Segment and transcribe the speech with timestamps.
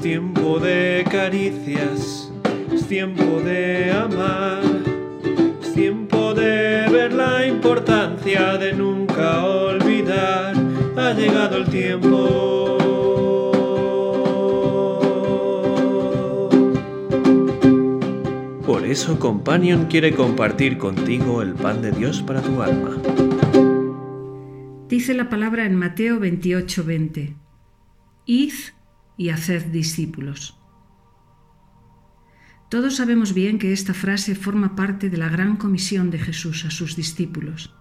[0.00, 2.32] Es tiempo de caricias,
[2.72, 4.62] es tiempo de amar,
[5.60, 10.54] es tiempo de ver la importancia de nunca olvidar.
[10.96, 12.78] Ha llegado el tiempo.
[18.64, 22.96] Por eso Companion quiere compartir contigo el pan de Dios para tu alma.
[24.88, 27.34] Dice la palabra en Mateo 28:20,
[28.24, 28.52] Id
[29.20, 30.58] y haced discípulos.
[32.70, 36.70] Todos sabemos bien que esta frase forma parte de la gran comisión de Jesús a
[36.70, 37.76] sus discípulos.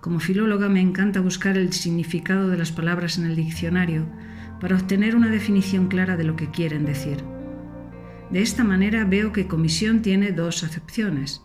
[0.00, 4.10] Como filóloga me encanta buscar el significado de las palabras en el diccionario
[4.58, 7.18] para obtener una definición clara de lo que quieren decir.
[8.30, 11.42] De esta manera veo que comisión tiene dos acepciones.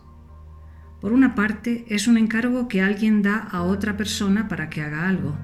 [1.01, 5.09] Por una parte, es un encargo que alguien da a otra persona para que haga
[5.09, 5.37] algo.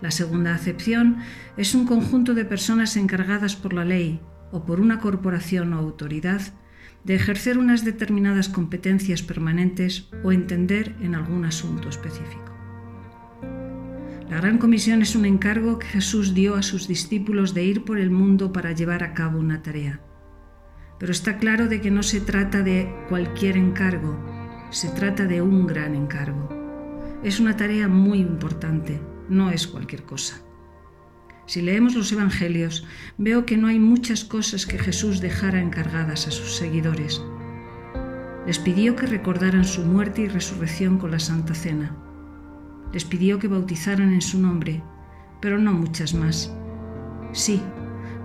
[0.00, 1.18] La segunda acepción
[1.56, 4.20] es un conjunto de personas encargadas por la ley
[4.52, 6.40] o por una corporación o autoridad
[7.04, 12.54] de ejercer unas determinadas competencias permanentes o entender en algún asunto específico.
[14.28, 17.98] La Gran Comisión es un encargo que Jesús dio a sus discípulos de ir por
[17.98, 20.02] el mundo para llevar a cabo una tarea.
[20.98, 24.18] Pero está claro de que no se trata de cualquier encargo,
[24.70, 26.48] se trata de un gran encargo.
[27.24, 30.42] Es una tarea muy importante, no es cualquier cosa.
[31.46, 36.30] Si leemos los Evangelios, veo que no hay muchas cosas que Jesús dejara encargadas a
[36.30, 37.22] sus seguidores.
[38.46, 41.96] Les pidió que recordaran su muerte y resurrección con la Santa Cena.
[42.92, 44.82] Les pidió que bautizaran en su nombre,
[45.40, 46.52] pero no muchas más.
[47.32, 47.62] Sí,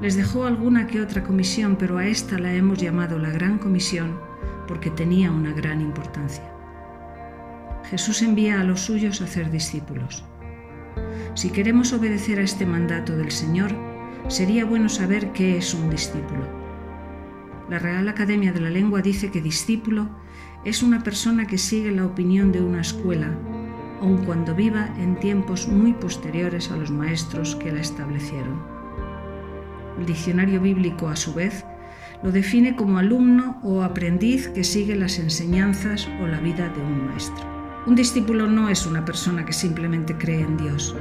[0.01, 4.19] les dejó alguna que otra comisión, pero a esta la hemos llamado la Gran Comisión
[4.67, 6.43] porque tenía una gran importancia.
[7.89, 10.25] Jesús envía a los suyos a hacer discípulos.
[11.36, 13.75] Si queremos obedecer a este mandato del Señor,
[14.27, 16.47] sería bueno saber qué es un discípulo.
[17.70, 20.09] La Real Academia de la Lengua dice que discípulo
[20.65, 23.31] es una persona que sigue la opinión de una escuela,
[24.02, 28.61] aun cuando viva en tiempos muy posteriores a los maestros que la establecieron.
[29.99, 31.65] El diccionario bíblico, a su vez,
[32.21, 37.08] lo define como alumno o aprendiz que sigue las enseñanzas o la vida de un
[37.08, 37.52] maestro.
[37.86, 40.95] Un discípulo no es una persona que simplemente cree en Dios.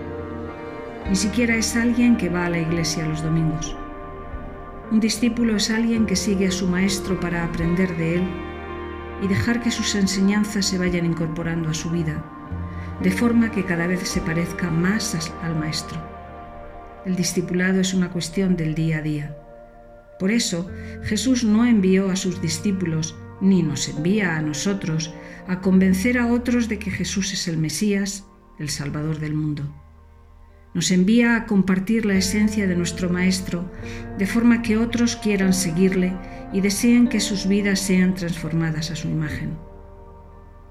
[1.09, 3.77] Ni siquiera es alguien que va a la iglesia los domingos.
[4.91, 8.25] Un discípulo es alguien que sigue a su maestro para aprender de él
[9.23, 12.21] y dejar que sus enseñanzas se vayan incorporando a su vida,
[13.01, 16.01] de forma que cada vez se parezca más al maestro.
[17.07, 19.37] El discipulado es una cuestión del día a día.
[20.19, 20.69] Por eso,
[21.05, 25.13] Jesús no envió a sus discípulos ni nos envía a nosotros
[25.49, 28.25] a convencer a otros de que Jesús es el Mesías,
[28.59, 29.65] el Salvador del mundo.
[30.75, 33.71] Nos envía a compartir la esencia de nuestro Maestro,
[34.17, 36.15] de forma que otros quieran seguirle
[36.53, 39.59] y deseen que sus vidas sean transformadas a su imagen.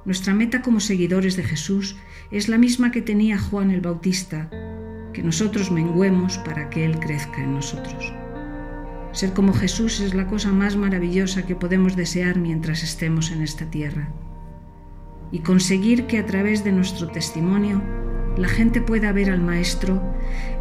[0.06, 1.98] Nuestra meta como seguidores de Jesús
[2.32, 4.50] es la misma que tenía Juan el Bautista,
[5.14, 8.21] que nosotros menguemos para que Él crezca en nosotros.
[9.12, 13.66] Ser como Jesús es la cosa más maravillosa que podemos desear mientras estemos en esta
[13.66, 14.10] tierra.
[15.32, 17.82] Y conseguir que a través de nuestro testimonio
[18.38, 20.02] la gente pueda ver al Maestro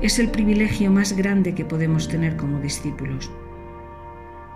[0.03, 3.31] es el privilegio más grande que podemos tener como discípulos.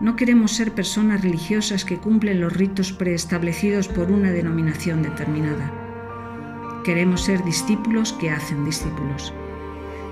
[0.01, 5.73] No queremos ser personas religiosas que cumplen los ritos preestablecidos por una denominación determinada.
[6.83, 9.33] Queremos ser discípulos que hacen discípulos.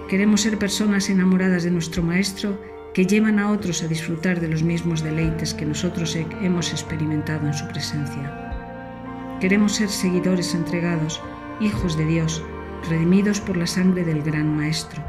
[0.08, 2.58] Queremos ser personas enamoradas de nuestro Maestro
[2.94, 7.54] que llevan a otros a disfrutar de los mismos deleites que nosotros hemos experimentado en
[7.54, 9.38] su presencia.
[9.40, 11.20] Queremos ser seguidores entregados,
[11.60, 12.42] hijos de Dios,
[12.88, 15.02] redimidos por la sangre del gran Maestro,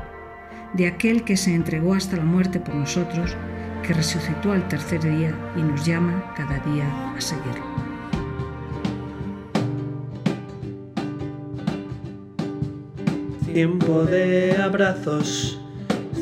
[0.73, 3.35] de aquel que se entregó hasta la muerte por nosotros,
[3.85, 7.65] que resucitó al tercer día y nos llama cada día a seguirlo.
[13.45, 15.62] Tiempo de abrazos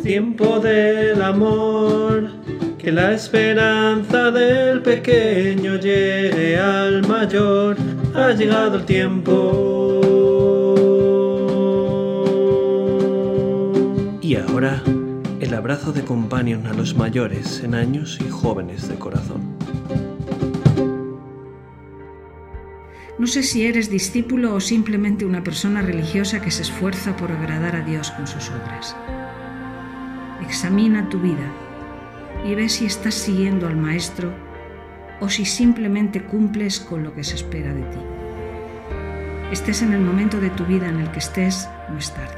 [0.02, 2.32] tiempo del amor,
[2.78, 7.78] que la esperanza del pequeño llegue al mayor,
[8.16, 10.02] ha llegado el tiempo.
[14.22, 14.82] Y ahora,
[15.40, 19.42] el abrazo de companion a los mayores en años y jóvenes de corazón.
[23.20, 27.76] No sé si eres discípulo o simplemente una persona religiosa que se esfuerza por agradar
[27.76, 28.96] a Dios con sus obras.
[30.52, 31.50] Examina tu vida
[32.44, 34.34] y ve si estás siguiendo al Maestro
[35.22, 38.00] o si simplemente cumples con lo que se espera de ti.
[39.54, 42.36] Estés en el momento de tu vida en el que estés, no es tarde.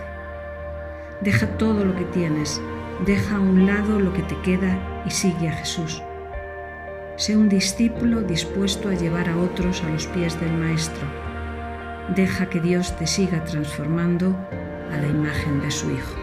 [1.21, 2.61] Deja todo lo que tienes,
[3.03, 6.03] deja a un lado lo que te queda y sigue a Jesús.
[7.15, 11.07] Sé un discípulo dispuesto a llevar a otros a los pies del Maestro.
[12.15, 14.37] Deja que Dios te siga transformando
[14.91, 16.22] a la imagen de su Hijo.